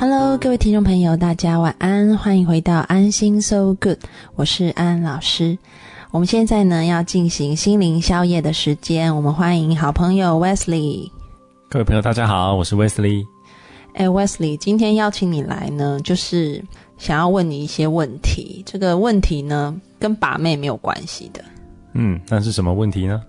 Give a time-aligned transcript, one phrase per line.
[0.00, 3.98] Hello，各位听众朋友，大家晚安，欢迎回到安心 So Good，
[4.34, 5.58] 我是安安老师。
[6.10, 11.10] 我们现在呢要进行心灵宵夜的时间，我们欢迎好朋友 Wesley。
[11.68, 13.26] 各位朋友，大家好，我是 Wesley。
[13.92, 16.64] 哎，Wesley，今天邀请你来呢，就是
[16.96, 18.62] 想要问你一些问题。
[18.64, 21.44] 这个问题呢，跟把妹没有关系的。
[21.92, 23.20] 嗯，那是什么问题呢？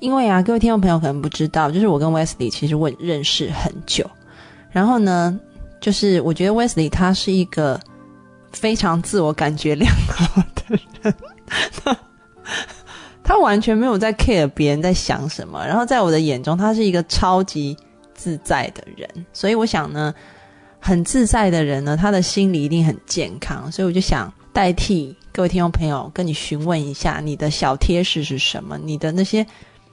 [0.00, 4.04] 因为啊，各位听众朋友可能不知道，就是我跟 Wesley 其实我认识很久，
[4.72, 5.38] 然后呢。
[5.80, 7.80] 就是我觉得 Wesley 他是一个
[8.52, 11.14] 非常自我感觉良好的人，
[13.22, 17.76] 他完全没有在 care 别人在想什么，然后在我的眼中，他是一个超级
[18.14, 19.08] 自在的人。
[19.32, 20.14] 所以我想呢，
[20.80, 23.70] 很自在的人呢，他的心理一定很健康。
[23.70, 28.78] 所以我就想代替各位听众朋友，跟你询问一下，你的小贴士是什么？
[28.78, 29.46] 你的那些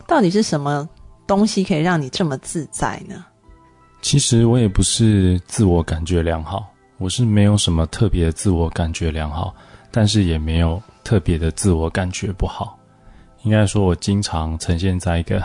[0.07, 0.87] 到底是什么
[1.27, 3.25] 东西可以让你这么自在呢？
[4.05, 9.51] 其实我也不是自我感觉良好，我是没有什么特别自我感觉良好，
[9.89, 12.77] 但是也没有特别的自我感觉不好。
[13.41, 15.43] 应该说，我经常呈现在一个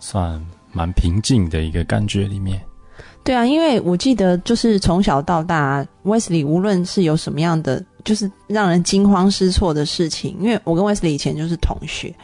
[0.00, 2.58] 算蛮平静的一个感觉里面。
[3.22, 12.14] 对啊，因为我记得就是从小到大，Wesley 无论是有什么样的就是让人惊慌失措的事情，因为我跟 Wesley 以前就是同学，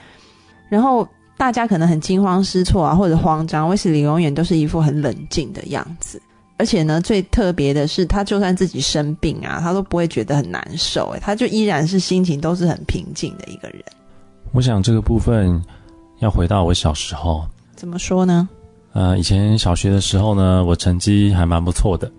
[0.70, 1.06] 然后。
[1.41, 3.66] 大家可能很惊慌失措啊，或者慌张。
[3.66, 6.20] 威斯利永远都是一副很冷静的样子，
[6.58, 13.83] 而且呢，最特别的是，他就算自己生病啊，他都不会觉得很难受，哎，他就依然是心情都是很平静的一个人。
[14.52, 15.58] 我想这个部分
[16.18, 17.42] 要回到我小时候，
[17.74, 18.46] 怎么说呢？
[18.92, 22.12] 呃，以前小学的时候呢，我成绩还蛮不错的，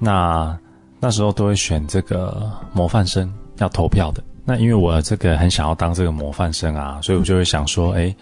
[0.00, 0.58] 那
[0.98, 4.20] 那时候都会选这个模范生要投票的。
[4.44, 8.12] 那因为我这个很想要当这个模范生啊，所以我就会想说，哎。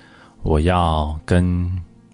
[0.43, 1.71] 我要跟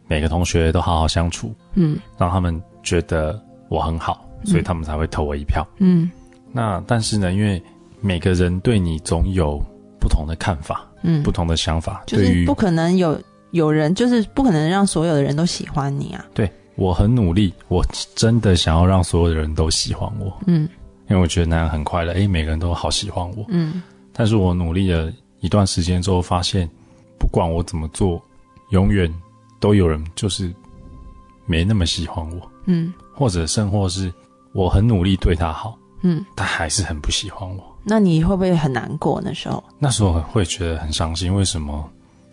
[0.07, 6.11] 每个同学都好好相处，嗯，让他们觉得我很好，所以他们才会投我一票，嗯。
[6.51, 7.63] 那但是呢，因为
[8.01, 9.63] 每个人对你总有
[10.01, 16.25] 不同的看法，嗯，不同的想法，就是不可能有有人，就是不可能让所有的人都喜欢你啊。
[16.33, 17.85] 对我很努力，我
[18.15, 20.69] 真的想要让所有的人都喜欢我，嗯，
[21.09, 23.83] 因为我觉得那样很快乐，诶，每个人都好喜欢我，嗯。
[24.13, 26.69] 但是我努力了一段时间之后，发现。
[27.19, 28.23] 不管我怎么做，
[28.71, 29.13] 永远
[29.61, 30.53] 都有人就是
[31.47, 34.13] 没那么喜欢我，嗯，或者甚或是
[34.53, 37.77] 我很努力对他好，嗯，他还是很不喜欢我。
[37.85, 39.21] 那你会不会很难过？
[39.25, 41.35] 那时候，那时候会觉得很伤心。
[41.35, 41.89] 为什么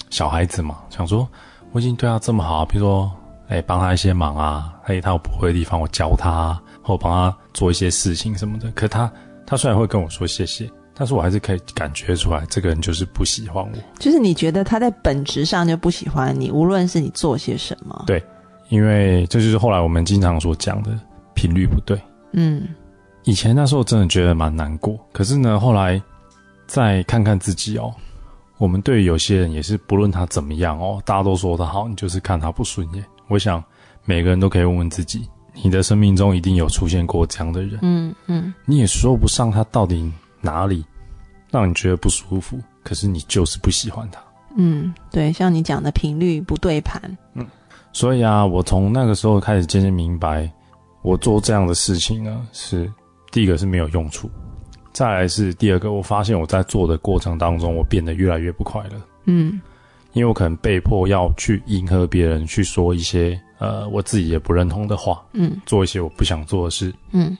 [0.09, 1.27] 小孩子嘛，想说
[1.71, 3.11] 我已经对他这么好，比如说
[3.47, 8.69] 哎帮他一些忙啊，哎他有不会的地方我教他，或帮他做一些事情什么的。
[8.71, 9.09] 可他
[9.47, 10.69] 他虽然会跟我说谢谢。
[10.97, 13.71] 但是我还是可以感觉出来，这个人就是不喜欢我。
[13.99, 18.05] 就是你觉得他在本质上就不喜欢你，无论是你做些什么。
[18.07, 18.23] 对，
[18.69, 20.97] 因为这就是后来我们经常所讲的
[21.33, 21.99] 频率不对。
[22.31, 22.69] 嗯，
[23.25, 26.01] 以前那时候真的觉得蛮难过，可是呢，后来
[26.65, 27.93] 再看看自己哦，
[28.57, 33.03] 我们对于有些人也是，不论他怎么样哦，大家都说他好，你就是看他不顺眼。
[33.27, 33.61] 我想
[34.05, 35.27] 每个人都可以问问自己，
[35.61, 37.79] 你的生命中一定有出现过这样的人。
[37.81, 40.09] 嗯嗯，你也说不上他到底。
[40.45, 40.85] 哪里
[41.51, 42.57] 让你觉得不舒服？
[42.83, 44.21] 可是你就是不喜欢他。
[44.55, 47.01] 嗯，对，像你讲的频率不对盘。
[47.33, 47.45] 嗯，
[47.91, 50.49] 所以啊，我从那个时候开始渐渐明白，
[51.01, 52.89] 我做这样的事情呢，是
[53.31, 54.29] 第一个是没有用处，
[54.93, 59.01] 再来是第二个，我发现我在做的过程当中，我变得越来越不快乐。
[59.25, 59.59] 嗯，
[60.13, 65.21] 因为我可能被迫要去迎合别人，去说一些呃我自己也不认同的话。
[65.33, 66.93] 嗯，做一些我不想做的事。
[67.11, 67.35] 嗯。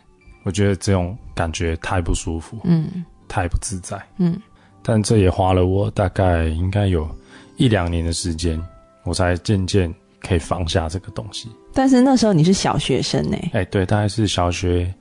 [0.45, 4.39] 我觉得这种感觉太不舒服，嗯，太不自在，嗯，
[4.83, 7.09] 但这也花了我大概应该有
[7.57, 8.61] 一两年的时间，
[9.03, 9.91] 我才渐渐
[10.21, 11.49] 可以放下这个东西。
[11.73, 13.35] 但是那时候你是小学生呢？
[13.53, 14.93] 哎，对，大概是小学，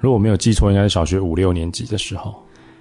[0.00, 2.34] 如果没有记错，应该是小学五六年级的时候。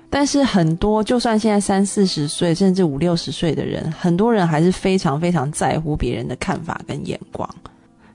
[0.09, 7.47] 但是很多，就算现在三四十岁，甚至五六十岁的人，很多人还是非常非常在乎别人的看法跟眼光。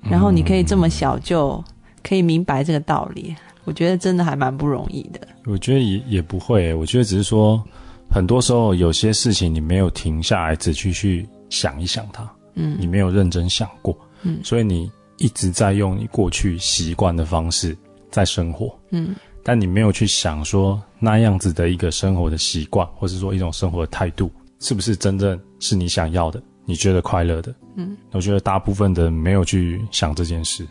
[0.02, 1.62] 然后你可以这么小就
[2.02, 3.34] 可以明白这个道理。
[3.66, 5.20] 我觉得真的还蛮不容易的。
[5.44, 7.62] 我觉得也也不会，我觉得只是说，
[8.08, 17.76] 很多时候有些事情你没有停下来，仔细去想一想它，嗯，你没有认真想过，嗯，所以你一直在用你过去习惯的方式
[18.10, 24.30] 在生活，嗯，但你没有去想说那样子的一个生活的习惯，或者说一种生活的态度，
[24.60, 30.66] 是不是真正是你想要的，你觉得快乐的，嗯，我觉得大部分的人没有去想这件事。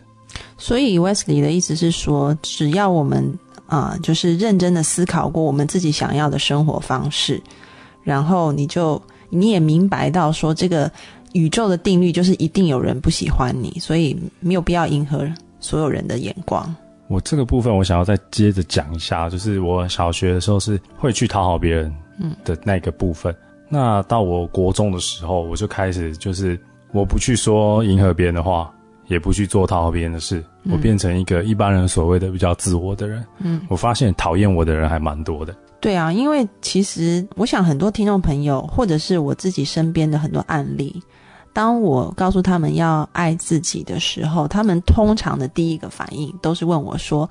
[0.57, 3.37] 所以 Wesley 的意思是说，只要我们
[3.67, 7.41] 啊，就是认真的思考过我们自己想要的生活方式，
[8.03, 10.91] 然后你就你也明白到说，这个
[11.33, 15.27] 宇宙的定律就是一定有人不喜欢你，所以没有必要迎合
[15.59, 16.75] 所有人的眼光。
[17.07, 21.93] 我这个部分我想要再接着讲一下，就是我小学的时候是会去讨好别人
[22.43, 23.35] 的那个部分。
[23.69, 26.59] 那到我国中的时候，我就开始就是
[26.91, 28.73] 我不去说迎合别人的话，
[29.07, 33.25] 也不去做讨好别人的事，我变成一个一般人所谓的比较自我的人。
[33.39, 35.55] 嗯，我发现讨厌我的人还蛮多的。
[35.79, 41.01] 对啊，因为其实我想很多听众朋友，或者是我自己身边的很多案例。
[41.53, 47.29] 当我告诉他们要爱自己的时候，他们通常的第一个反应都是问我说：“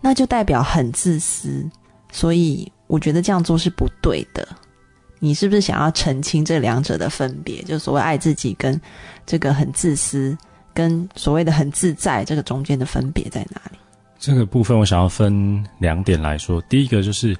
[0.00, 1.68] 那就代表很自私，
[2.12, 4.46] 所以我觉得这样做是不对的。
[5.18, 7.60] 你是不是想要澄清这两者的分别？
[7.62, 8.80] 就所谓爱自己跟
[9.26, 10.38] 这个很自私，
[10.78, 13.78] 跟所谓的很自在，这个中间的分别在哪里？”
[14.16, 16.60] 这个部分我想要分两点来说。
[16.68, 17.36] 第一个就是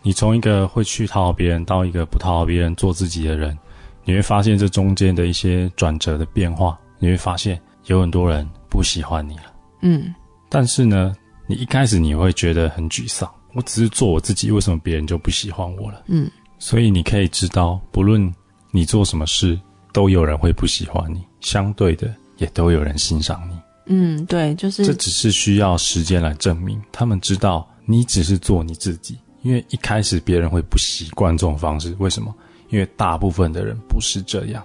[0.00, 3.56] 你从一个会去讨好别人，到一个不讨好别人、做自己的人。
[4.04, 9.52] 你会发现这中间的一些转折的变化，你会发现有很多人不喜欢你了。
[9.82, 10.14] 嗯，
[10.48, 11.14] 但是呢，
[11.46, 13.30] 你一开始你会觉得很沮丧。
[13.52, 16.04] 我只是做我自己，为什么别人就不喜欢我了？
[16.06, 18.34] 嗯，所以你可以知道，不论
[18.70, 19.58] 你做什么事，
[19.92, 23.56] 都有人会不喜欢你，相对的也都有人欣赏你。
[23.86, 26.80] 嗯，对，就是这只是需要时间来证明。
[26.90, 32.34] 他们知道你只是做你自己，因为一开始别人会不习惯这种方式，为什么？
[32.70, 34.62] 因为大部分的人不是这样，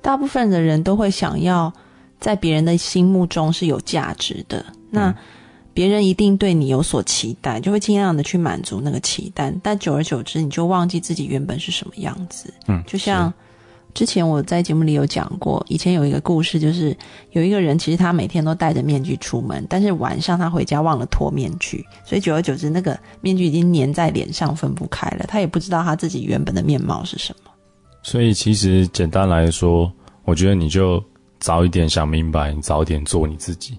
[0.00, 1.72] 大部分的人都会想要
[2.20, 5.12] 在别人的心目中是有价值的，那
[5.74, 12.54] 别人一定对你有所期待，就会尽量的去满足那个期待，但久而久之，你就忘记自己原本是什么样子。
[12.68, 13.32] 嗯，就像
[13.94, 16.96] 之前我在节目里有讲过，以前有一个故事，就是
[17.32, 27.50] 有一个人其实他每天都戴着面具出门，但是晚上他回家忘了脱面具，所以久而久之，那个面具已经粘在脸上分不开了，他也不知道他自己原本的面貌是什么。
[28.02, 29.92] 所以其实简单来说，
[30.24, 31.02] 我觉得你就
[31.38, 33.76] 早一点想明白，你早点做你自己，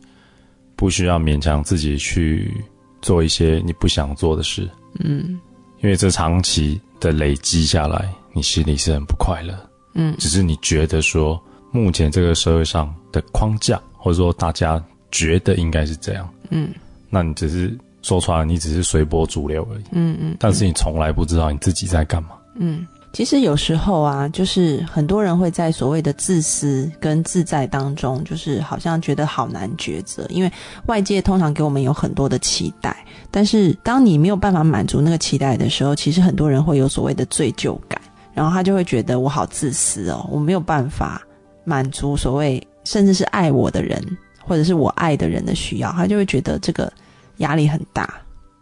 [0.76, 2.54] 不需要勉强自己去
[3.02, 4.70] 做一些你不想做的事。
[5.00, 5.40] 嗯，
[5.82, 9.56] 因为这长期的累积下来，你心里是很不快乐。
[9.94, 11.42] 嗯，只是你觉得说，
[11.72, 16.30] 目前这个社会上的框架，或者说大家觉得应该是这样。
[16.50, 16.74] 嗯，
[17.10, 19.84] 那你只是说出来，你只是随波逐流而已。
[19.92, 22.30] 嗯嗯，但是你从来不知道你自己在干嘛。
[22.56, 22.88] 嗯。
[23.14, 30.50] 其实有时候啊，就是很多人会在所谓的自私跟自在当中，就是好像觉得好难抉择，因为
[30.86, 38.02] 外界通常给我们有很多的期待，但是当你没有办法满足那个期待的时候，其实很多人会有所谓的罪疚感，
[38.34, 41.22] 然后他就会觉得我好自私哦，我没有办法
[41.64, 44.02] 满足所谓甚至是爱我的人
[44.40, 46.92] 或者是我爱的人的需要，他就会觉得这个
[47.38, 48.14] 压力很大。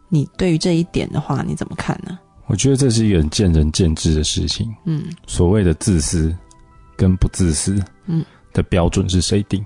[0.08, 2.18] 你对于这一点的话，你怎么看呢？
[2.46, 4.74] 我觉得这是一个很见仁见智的事情。
[4.84, 6.36] 嗯，所谓的自私
[6.96, 9.64] 跟不自私，嗯，的标准是谁定？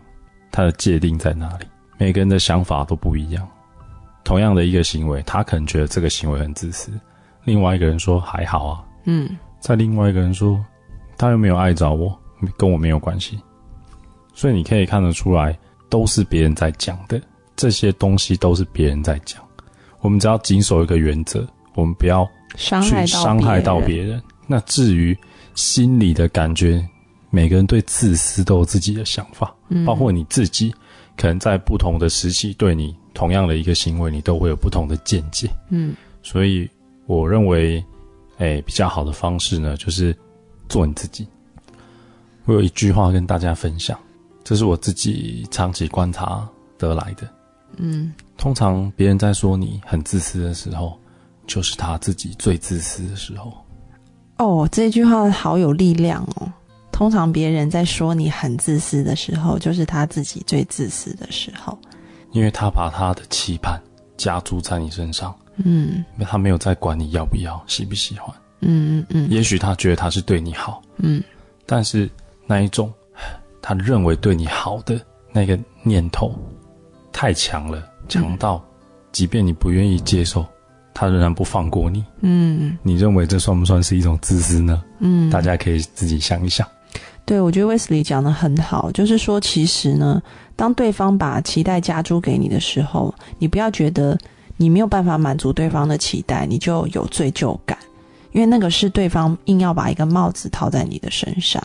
[0.52, 1.66] 它的界定在哪里？
[1.98, 3.48] 每个人的想法都不一样。
[4.22, 6.90] 同样的一个行为，他可能觉得这个行为很自私，
[7.44, 8.84] 另外一个人说还好啊。
[9.06, 10.62] 嗯，在另外一个人说，
[11.16, 12.14] 他又没有爱着我，
[12.58, 13.40] 跟我没有关系。
[14.34, 15.58] 所以你可以看得出来，
[15.88, 17.18] 都是别人在讲的，
[17.56, 19.42] 这些东西都是别人在讲。
[20.02, 22.28] 我们只要谨守一个原则，我们不要。
[22.56, 24.22] 去伤害到别人。
[24.46, 25.16] 那至于
[25.54, 26.86] 心里的感觉，
[27.30, 29.52] 每个人对自私都有自己的想法，
[29.86, 30.72] 包括你自己，
[31.16, 35.48] 可能在不同的时期对你同样的一个行为，你都会有不同的见解。
[35.70, 36.68] 嗯，所以
[37.06, 37.82] 我认为，
[38.38, 40.16] 哎，比较好的方式呢，就是
[40.68, 41.26] 做你自己。
[42.44, 43.98] 我有一句话跟大家分享，
[44.42, 46.48] 这是我自己长期观察
[46.78, 47.28] 得来的。
[47.76, 50.98] 嗯，通常别人在说你很自私的时候。
[51.46, 53.52] 就是他自己最自私的时候。
[54.38, 56.50] 哦，这句话好有力量哦。
[56.90, 61.78] 通常别人在说你很自私的时候，就是他自己最自私的时候。
[62.32, 63.78] 因为他把他的期盼
[64.16, 69.30] 加注在你身上，嗯，他没有在管你要不要、喜不喜欢，嗯嗯嗯。
[69.30, 71.22] 也许他觉得他是对你好，嗯，
[71.66, 72.10] 但是
[72.46, 72.92] 那一种
[73.62, 75.00] 他认为对你好的
[75.32, 76.34] 那个念头
[77.12, 78.64] 太强了，强到
[79.12, 80.44] 即便你不愿意接受。
[80.96, 84.80] 他仍然不放过你，嗯，你认为这算不算是一种自私呢？
[85.00, 86.64] 嗯，大家可以自己想一想。
[87.24, 90.22] 对，我觉得 Wesley 讲的很好，就是说，其实呢，
[90.54, 94.16] 当对方把期待加诸给你的时候，你不要觉得
[94.56, 97.78] 你没有办法满足对方的期待，你就有罪疚感，
[98.32, 101.62] 因为那个是对方硬要把一个帽子套在你的身上。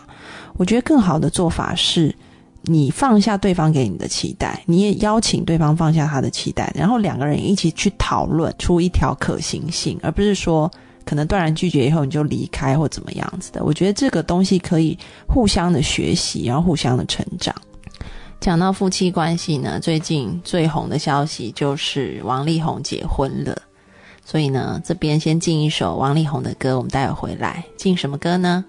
[0.57, 2.13] 我觉得更好的做法是。
[2.63, 10.69] 你放下对方给你的期待，你也邀请对方放下他的期待，然后两个人一起去讨论出一条可行性，而不是说
[11.05, 13.63] 可能断然拒绝以后你就离开或怎么样子的。
[13.63, 17.55] 我觉得这个东西可以互相的学习，然后互相的成长。
[18.39, 23.55] 讲到夫妻关系呢，最近最红的消息就是王力宏结婚了。
[24.23, 28.63] 所以呢，这边先进一首王力宏的歌，我们待会回来进什么歌呢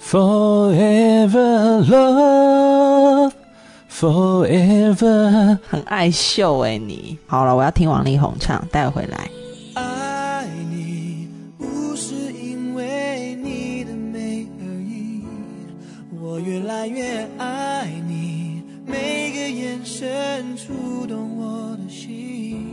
[0.00, 3.32] ？Forever love,
[3.90, 9.30] forever，很爱秀哎，你好了，我要听王力宏唱，待会回来。
[20.02, 20.10] 真
[20.56, 22.66] 触动我的心，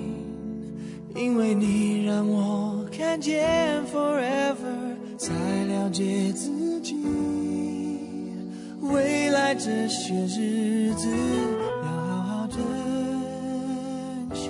[1.15, 3.47] 因为你让我看见
[3.93, 4.55] forever，
[5.15, 5.31] 才
[5.65, 6.95] 了解自己，
[8.81, 11.07] 未来这些日子
[11.83, 12.57] 要好好珍
[14.33, 14.49] 惜。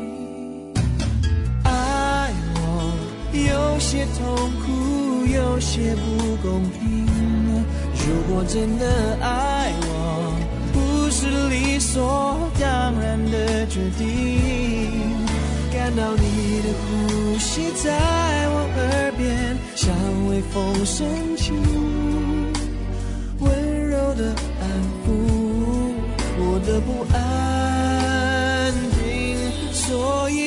[1.66, 2.94] 爱我
[3.34, 4.24] 有些痛
[4.64, 6.80] 苦，有些不公平。
[8.08, 9.89] 如果真的爱我，
[11.20, 14.08] 是理所当然的决定。
[15.70, 17.92] 感到你的呼吸在
[18.48, 19.94] 我耳边，像
[20.30, 21.58] 微风深情，
[23.42, 23.50] 温
[23.90, 24.64] 柔的安
[25.04, 25.08] 抚
[26.38, 28.72] 我的不安
[29.04, 29.04] 定，
[29.74, 30.40] 所以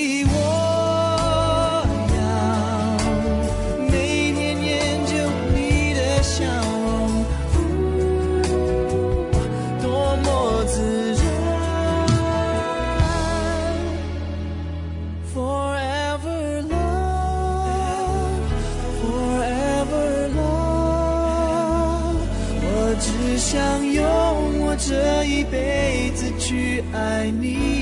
[26.52, 27.81] 去爱你。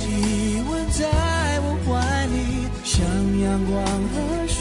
[0.00, 0.06] 体
[0.68, 1.04] 温在
[1.60, 1.90] 我怀
[2.26, 2.36] 里，
[2.84, 2.96] 像
[3.40, 3.74] 阳光
[4.12, 4.16] 和
[4.46, 4.56] 煦，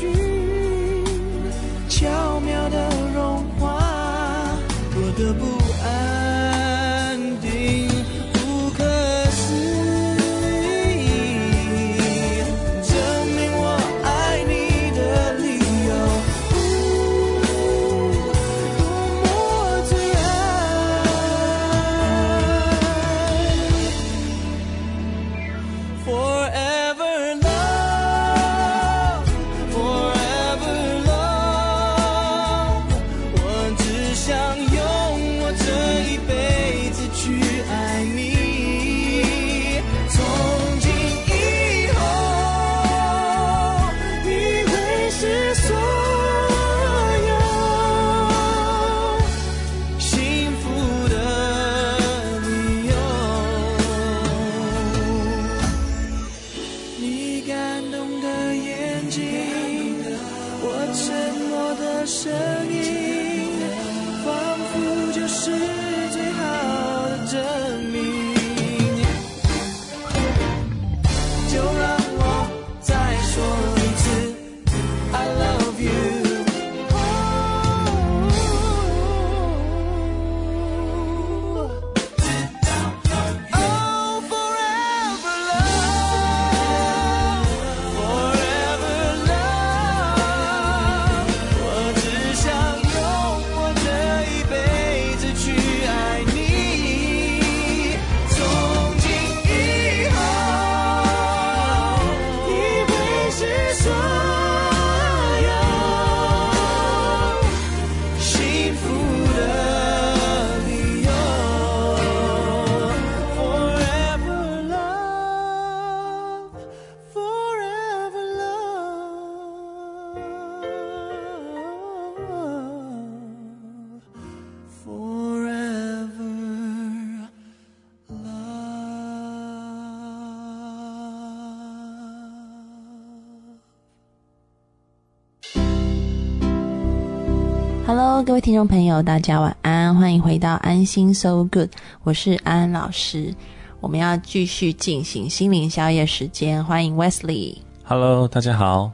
[138.28, 141.70] 各位听众朋友，大家晚安，欢迎回到安心 So Good，
[142.04, 143.34] 我是安安老师。
[143.80, 147.60] 我们要继续进行心灵宵夜时间，欢迎 Wesley。
[147.86, 148.92] Hello，大家好。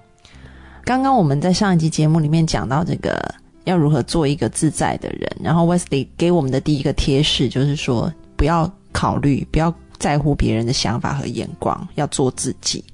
[0.86, 3.20] 刚刚我们在上一集节目里面讲到这个
[3.64, 12.86] 要如何做一个自在的人，然后 Wesley 给我们的第一个贴士就是说，不要考虑，不要在乎别人的想法和眼光，要做自己。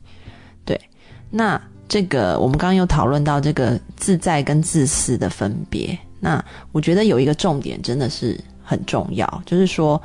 [0.63, 0.79] 对，
[1.29, 5.99] 那这个我们刚刚又讨论到这个自在跟自私的分别。
[6.19, 10.01] 那我觉得有一个重点真的是很重要，就是说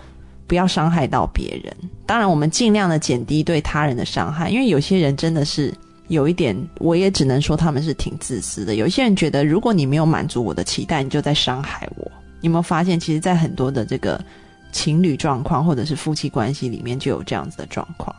[0.46, 1.74] 不要伤害到别人。
[2.06, 5.72] 当然，我们尽量的减低对他人的伤害，因为有些人真的是
[6.08, 8.74] 有一点，我也只能说他们是挺自私的。
[8.74, 12.10] 有些人觉得，如果你没有满足我的期待，你就在伤害我。
[12.40, 14.22] 你有没有发现，其实，在很多的这个
[14.70, 18.14] 情侣状况或者是夫妻关系里面，就有这样子的状况。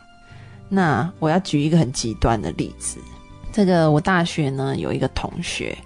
[0.68, 2.98] 那我要举一个很极端的例子，
[3.52, 5.78] 这个我大学呢有一个同学，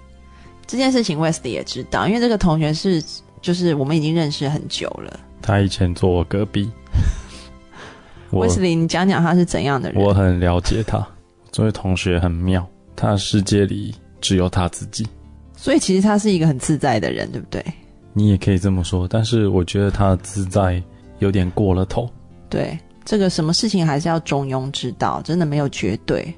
[0.71, 3.03] 这件事情 West 也知道，因为这个同学是
[3.41, 5.19] 就是我们已经认识很久了。
[5.41, 6.71] 他以前坐我隔壁，
[8.31, 10.01] Wesley，你讲讲他是怎样的人？
[10.01, 11.05] 我很了解他。
[11.51, 15.05] 这位同学很妙，他的世界里只有他自己。
[15.57, 17.61] 所以其实他是一个很自在的人，对不对？
[18.13, 20.81] 你也可以这么说，但是我觉得他的自在
[21.19, 22.09] 有点过了头。
[22.49, 26.33] 对，这个什么事情还是要中庸之道，真的没有绝对。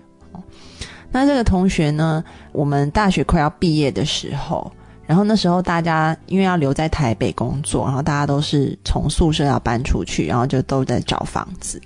[1.14, 4.70] 那这个同学呢，我们大学快要毕业的时候，
[5.06, 11.80] 然后那时候大家因为要留在台北工作，然后大家都是从宿舍要搬出去，然后就都在找房子。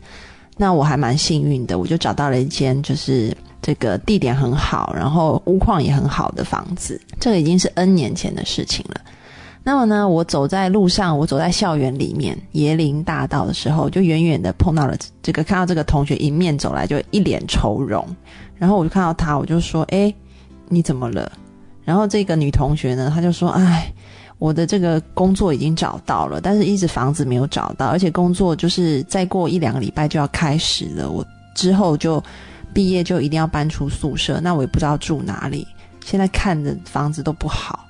[0.55, 6.99] 那我还蛮幸运的，我就找到了一间就是这个地点很好，然后屋况也很好的房子。
[7.19, 9.01] 这个已经是 N 年前的事情了。
[9.67, 18.07] 那么呢，我走在路上，我走在校园里面椰林大道的时候，就远远的碰到了这个，看到这个同学迎面走来，就一脸愁容。
[18.55, 20.13] 然后我就看到他，我就说：“哎，
[20.69, 21.29] 你怎么了？”
[21.83, 23.93] 然后这个女同学呢，她就说：“哎，
[24.37, 32.23] 我的这个工作已经找到了，但是一直房子没有找到，而且工作就是再过一两个礼拜就要开始了，我之后就
[32.73, 35.67] 毕业就一定要搬出宿舍，那我也不知道住哪里，
[36.05, 37.83] 现在看的房子都不好。”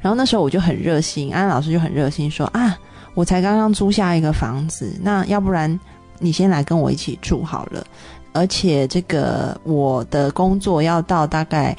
[0.00, 2.78] 然后那时候我就很热心，安安老师就很热心说啊，
[3.14, 5.78] 我才刚刚租下一个房子，那要不然
[6.18, 7.84] 你先来跟我一起住好了。
[8.32, 11.76] 而且这个我的工作要到大概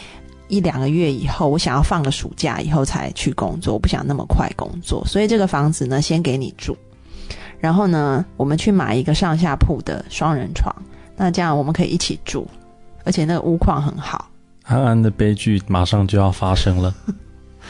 [0.48, 6.76] 一两个月以后，我想要放个暑假以后才去工作，我不想那么快工作，所以这个房子呢先给你住。
[7.60, 10.74] 然后呢，我们去买一个上下铺的双人床，
[11.16, 12.48] 那这样我们可以一起住，
[13.06, 14.30] 而且那个屋况很好。
[14.64, 16.94] 安安的悲剧马上就要发生了，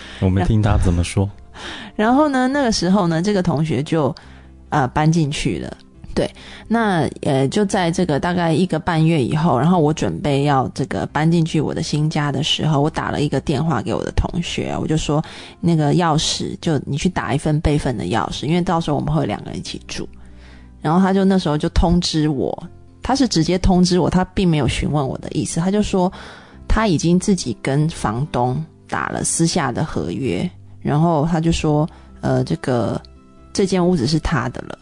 [0.21, 1.29] 我们听他怎么说。
[1.95, 4.13] 然后呢，那个时候呢，这个同学就
[4.69, 5.77] 呃搬进去了。
[6.15, 6.29] 对，
[6.67, 15.23] 那呃就在这个大概一个半月以后，然后我准备要这个搬进去我的新家的时候，我打了一个电话给我的同学，我就说
[15.61, 20.07] 那个钥匙就你去打一份备份的钥匙，因为到时候我们会两个人一起住。
[20.81, 22.67] 然后他就那时候就通知我，
[23.01, 26.11] 他是直接通知我，他并没有询问我的意思，他就说
[26.67, 30.49] 他已经自己跟房东打了私下的合约，
[30.81, 31.87] 然后他就说
[32.21, 32.99] 呃这个
[33.53, 34.77] 这间屋子是他的了。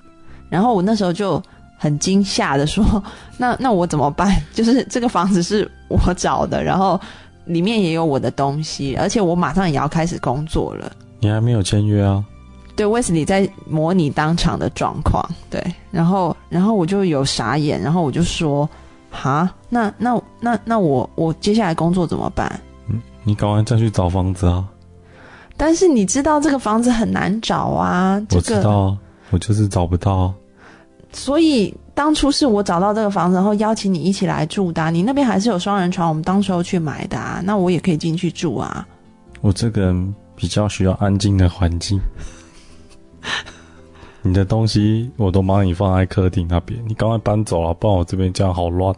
[0.50, 1.42] 然后我那时候就
[1.78, 2.84] 很惊吓的说
[3.38, 4.34] ：“那那我怎么办？
[4.54, 7.00] 就是这个房子是我找的，然后
[7.46, 10.92] 里面也有我的东西，而且我马上也要开始工作了。
[11.20, 12.24] 你还没有签约啊？
[12.76, 18.70] 对，威斯里在模拟当场的状况，对，然后然后我就有傻眼，然后我就说：
[19.10, 22.60] 哈，那那那那我我接下来工作怎么办？
[23.28, 24.66] 嗯，你赶快再去找房子啊！
[25.58, 28.98] 但是你知道这个房子很难找啊，这我知道啊，
[29.32, 30.34] 我就是找不到啊。
[31.12, 38.88] 所以当初是我找到这个房子，然后邀请你一起来住的啊、你那边还是有双人床，我们当时候去买的啊，那我也可以进去住啊。
[39.42, 42.00] 我这个人比较需要安静的环境。
[44.22, 48.94] 你的东西我都帮你放在客厅那边，你赶快搬走了，不然我这边这样好乱。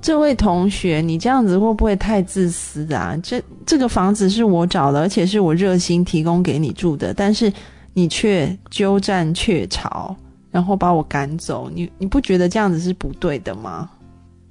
[0.00, 3.18] 这位同学，你这样子会不会太自私啊？
[3.22, 7.52] 这这个房子是我找的，而且是我热心提供给你住的，但是
[7.92, 10.14] 你却鸠占鹊巢，
[10.50, 13.90] 然后把我赶走，你你不觉得这样子是不对的吗？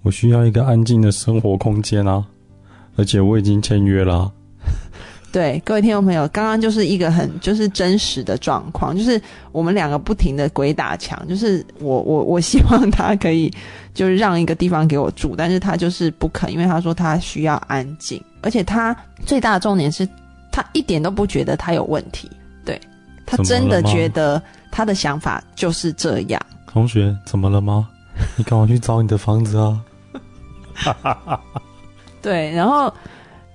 [0.03, 2.23] 我需要一个安静的生活空间啊，
[2.95, 4.31] 而且我已经签约了。
[5.31, 13.53] 对，各位听众朋友，刚刚就是一个很就是真实的状况，就是我们两个不停的鬼打墙，就是我我我希望他可以
[13.93, 20.07] 就是让一个地方给我住，但是他就是不肯，因为他说他需要安静，而且他最大的重点是
[20.51, 22.31] 他一点都不觉得他有问题，
[22.65, 22.79] 对
[23.25, 26.41] 他真的觉得他的想法就是这样。
[26.67, 27.87] 同学，怎么了吗？
[28.37, 29.79] 你赶快去找你的房子啊！
[32.21, 32.91] 对，然后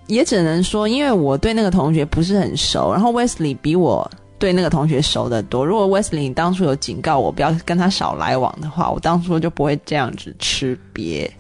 [0.07, 5.65] 也只能说，因为我对那个同学不是很熟，然后 Wesley 比我对那个同学熟得多。
[5.65, 11.31] 如果 Wesley 当初有警告我不要跟他少来往的话，我当初就不会这样子吃瘪。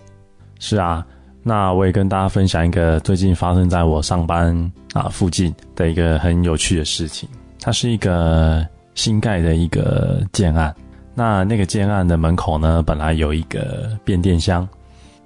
[0.59, 1.05] 是啊，
[1.43, 7.29] 那我也跟大家分享一个最近发生在我上班啊附近的一个很有趣的事情。
[7.61, 10.75] 它是一个新盖的一个建案，
[11.15, 14.67] 那那个建案的门口呢，本来有一个变电箱。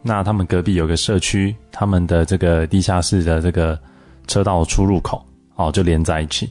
[0.07, 3.77] 那他们隔壁有个社区，他们的这个地下室的这个
[4.29, 5.21] 车道出入口
[5.57, 6.49] 哦，就连在一起。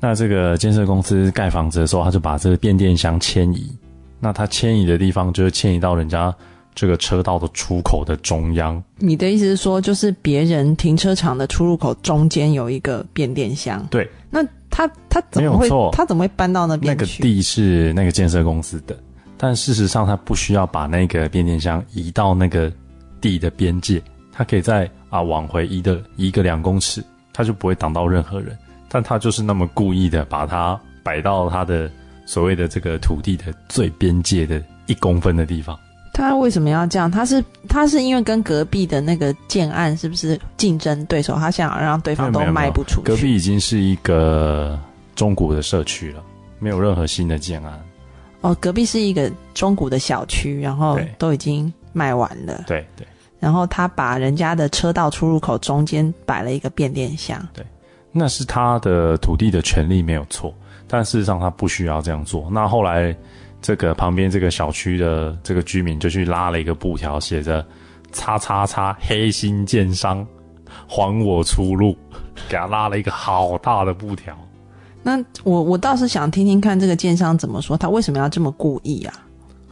[0.00, 3.70] 那这个建设公司盖房子的时候，他就把这个变电箱迁移。
[4.18, 6.34] 那他迁移的地方就是迁移到人家
[6.74, 8.82] 这个车道的出口的中央。
[8.96, 13.86] 你的意思是说，就是别人停车场的出入口中间有一个变电箱？
[13.90, 14.08] 对。
[14.30, 17.04] 那他他怎么会他怎么会搬到那边去？
[17.04, 18.96] 那个地是那个建设公司的，
[19.36, 22.72] 但事实上他不需要把那个变电箱移到那个。
[23.26, 24.00] 地的边界，
[24.32, 28.56] 他可以在啊往回移的移个两公尺，他就不会挡到任何人。
[28.88, 31.90] 但他就是那么故意的把它摆到他的
[32.24, 35.76] 所谓的这个土地的最边界的一公分的地方。
[36.14, 37.10] 他为什么要这样？
[37.10, 41.34] 他是他是因为跟隔壁的那个建案是不是竞争对手？
[41.34, 43.06] 他想让对方都卖不出去。
[43.08, 44.78] 隔壁已经是一个
[45.16, 46.22] 中古的社区了，
[46.60, 47.84] 没有任何新的建案。
[48.42, 51.72] 哦，隔壁是一个中古的小区，然后都已经。
[51.96, 53.06] 卖完了，对对，
[53.38, 57.64] 然后他把人家的车道出入口中间摆了一个变电箱，对，
[58.12, 60.52] 那是他的土地的权利没有错，
[60.88, 62.48] 但事实上他不需要这样做。
[62.50, 63.14] 那后来
[63.60, 67.64] 这个旁边这个小区的这个居民就去拉了一个布条，写着
[68.12, 70.26] “叉叉叉黑心建商，
[70.88, 71.96] 还我出路”，
[72.48, 74.36] 给他拉了一个好大的布条。
[75.02, 79.14] 那我我倒是想听听看这个建商怎么说，他为什么要这么故意啊？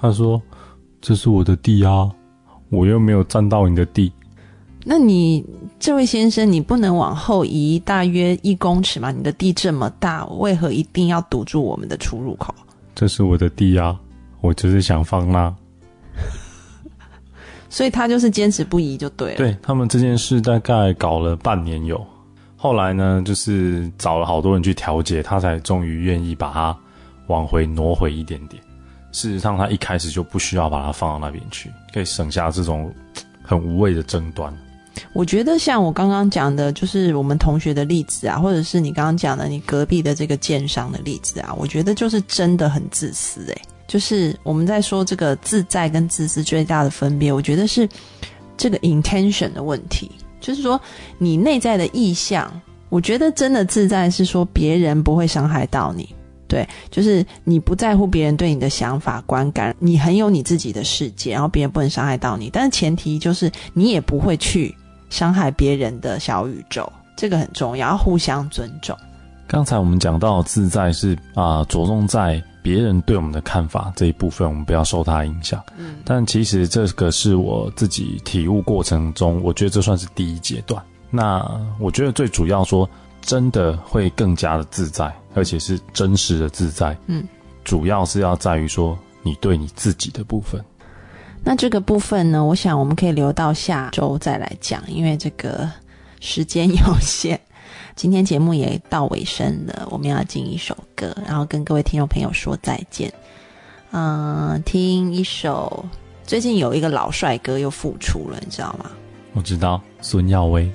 [0.01, 0.41] 他说。
[1.07, 2.11] 这是我的地啊，
[2.75, 4.13] 我又没有占到你的地。
[4.85, 5.43] 那你
[5.81, 9.11] 这位先生，你不能往后移大约一公尺吗？
[9.11, 12.55] 你的地这么大，为何一定要堵住我们的出入口？
[12.95, 13.99] 这是我的地啊，
[14.43, 15.55] 我就是想放那。
[17.71, 19.37] 所以他就是坚持不移就对了。
[19.37, 22.05] 对他们这件事大概搞了半年有，
[22.57, 26.77] 后来呢，就是找了好多人去调解，他才终于愿意把它
[27.29, 28.63] 往回挪回一点点。
[29.15, 32.93] 事实上，他一开始就不需要把它放到那边去，可以省下这种
[33.45, 34.53] 很无谓的争端。
[35.13, 43.63] 我觉得像我刚刚讲的，就是我们同学的例子啊，或者是你刚刚讲的你隔壁的这个奸商的例子啊，我觉得就是真的很自私诶。
[43.87, 47.89] 就是我们在说这个自在跟自私最大的分别，我觉得是
[48.57, 50.81] 这个 intention 的问题，就是说
[51.19, 52.53] 你内在的意向。
[52.89, 56.09] 我觉得真的自在是说别人不会伤害到你。
[56.55, 62.49] 对，就是你不在乎别人对你的想法观感，你很有你自己的世界，然后别人不能伤害到你。
[62.49, 64.73] 但是前提就是你也不会去
[65.11, 68.97] 伤害别人的小宇宙，这个很重要，要互相尊重。
[69.49, 75.61] 刚才我们讲到自在是啊，着重在别人对我们的看法这一部分，我们不要受他影响。
[75.77, 80.81] 嗯，但其实这个是我自己体悟过程中，我觉得这算是第一阶段。
[81.11, 81.45] 那
[81.81, 82.89] 我觉得最主要说。
[83.25, 86.97] 真的会更加的自在，而且是真实的自在。
[87.07, 87.27] 嗯，
[87.65, 90.63] 主要是要在于说你对你自己的部分。
[91.43, 95.71] 那这个部分呢，我想我们可以留到下周再来讲，因为这个
[96.21, 97.41] 时间有限。
[97.97, 103.13] 今天节目也到尾声了，我们要进一首歌，然后跟各位听众朋友说再见。
[103.93, 105.85] 嗯，听一首
[106.27, 108.91] 最近有一个老帅哥又复出了，你知道吗？
[109.33, 110.71] 我知道，孙耀威。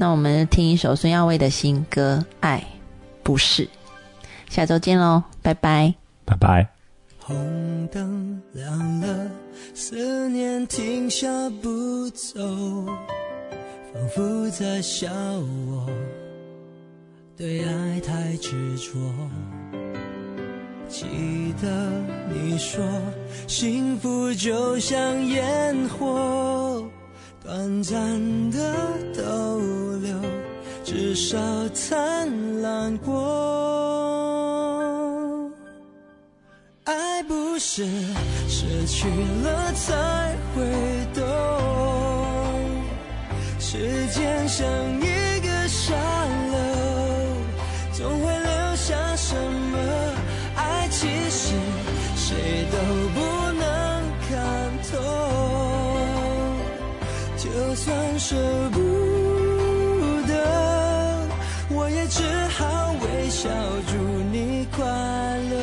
[0.00, 2.64] 那我们听一首孙耀威的新歌《爱
[3.24, 3.64] 不是》，
[4.48, 5.92] 下周见喽，拜拜，
[6.24, 6.68] 拜拜。
[7.18, 9.28] 红灯亮了，
[9.74, 11.26] 思念停下
[11.60, 12.40] 不走，
[13.92, 15.90] 仿佛在笑我
[17.36, 18.92] 对爱太执着。
[20.86, 21.06] 记
[21.60, 21.68] 得
[22.32, 22.84] 你说，
[23.48, 26.88] 幸福就像烟火。
[27.48, 27.96] 短暂
[28.50, 28.58] 的
[29.16, 29.22] 逗
[30.02, 30.14] 留，
[30.84, 31.38] 至少
[31.72, 32.28] 灿
[32.60, 33.10] 烂过。
[36.84, 37.86] 爱不是
[38.46, 39.08] 失去
[39.42, 40.62] 了才会
[41.14, 41.24] 懂，
[43.58, 44.68] 时间像
[45.00, 45.06] 一
[57.78, 58.34] 算舍
[58.72, 58.80] 不
[60.26, 60.34] 得
[61.70, 62.24] 我也只
[62.56, 63.48] 好微笑
[63.86, 63.96] 祝
[64.32, 65.54] 你快乐。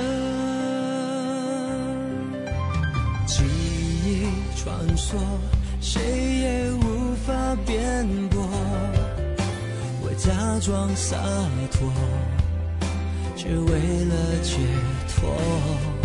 [3.28, 5.18] 记忆穿梭
[5.82, 6.02] 谁
[6.40, 7.34] 也无法
[7.66, 8.48] 辩驳
[10.02, 11.18] 我假装洒
[11.70, 11.92] 脱
[13.36, 13.72] 只为
[14.06, 14.58] 了解
[15.10, 15.96] 脱。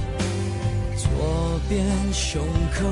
[1.20, 2.42] 左边胸
[2.74, 2.84] 口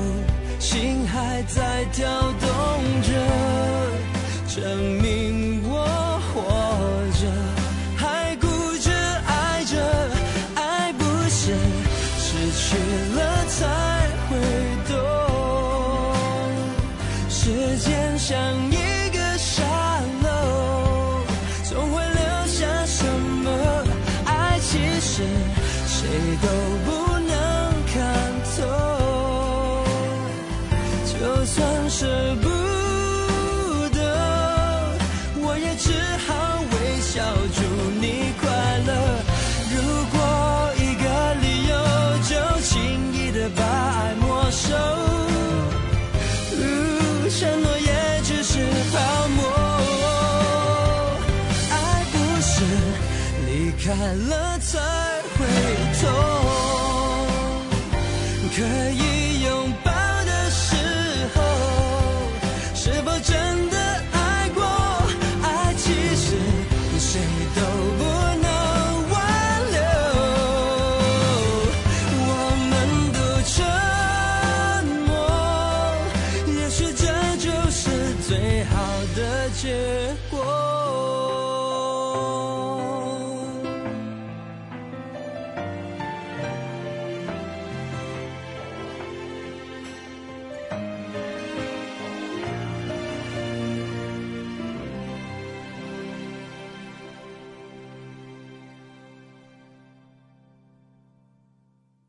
[0.57, 2.07] 心还在跳
[2.38, 2.38] 动。
[4.59, 4.98] 生。
[53.81, 54.77] 开了才
[55.37, 55.45] 会
[56.01, 56.09] 痛
[58.53, 58.57] 可
[58.91, 59.98] 以拥抱